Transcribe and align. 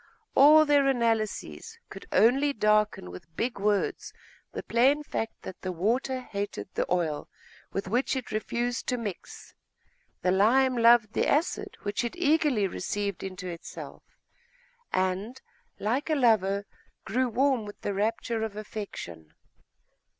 All 0.33 0.65
their 0.65 0.87
analyses 0.87 1.77
could 1.89 2.07
only 2.11 2.53
darken 2.53 3.11
with 3.11 3.35
big 3.35 3.59
words 3.59 4.11
the 4.51 4.63
plain 4.63 5.03
fact 5.03 5.43
that 5.43 5.61
the 5.61 5.71
water 5.71 6.21
hated 6.21 6.69
the 6.73 6.91
oil 6.91 7.29
with 7.71 7.87
which 7.87 8.15
it 8.15 8.31
refused 8.31 8.87
to 8.87 8.97
mix, 8.97 9.53
the 10.23 10.31
lime 10.31 10.75
loved 10.75 11.13
the 11.13 11.27
acid 11.27 11.77
which 11.83 12.03
it 12.03 12.15
eagerly 12.15 12.65
received 12.65 13.21
into 13.21 13.47
itself, 13.47 14.01
and, 14.91 15.39
like 15.77 16.09
a 16.09 16.15
lover, 16.15 16.65
grew 17.05 17.29
warm 17.29 17.63
with 17.67 17.79
the 17.81 17.93
rapture 17.93 18.41
of 18.41 18.55
affection. 18.55 19.35